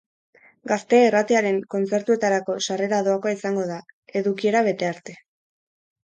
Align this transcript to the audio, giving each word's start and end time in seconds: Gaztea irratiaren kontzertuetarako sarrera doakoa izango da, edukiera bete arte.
Gaztea 0.69 1.01
irratiaren 1.09 1.57
kontzertuetarako 1.73 2.55
sarrera 2.67 3.01
doakoa 3.09 3.33
izango 3.35 3.65
da, 3.73 3.77
edukiera 4.23 4.63
bete 4.69 4.89
arte. 4.89 5.15